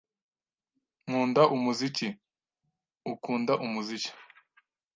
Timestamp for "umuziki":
1.55-2.07, 3.65-4.11